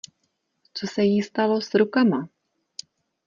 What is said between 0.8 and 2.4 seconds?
se jí stalo s rukama?